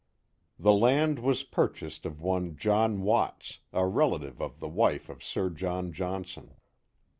The 0.57 0.73
land 0.73 1.19
was 1.19 1.43
purciiased 1.43 2.05
of 2.07 2.19
one 2.23 2.55
John 2.55 3.03
Watts, 3.03 3.59
a 3.71 3.85
relative 3.85 4.41
o( 4.41 4.51
the 4.57 4.67
wife 4.67 5.09
of 5.09 5.23
Sir 5.23 5.51
John 5.51 5.93
Johnson. 5.93 6.55